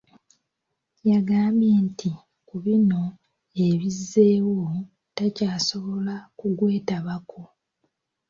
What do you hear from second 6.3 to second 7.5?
kugwetabako.